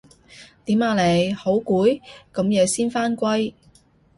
[0.65, 1.31] 點啊你？
[1.31, 2.01] 好攰？
[2.33, 3.53] 咁夜先返歸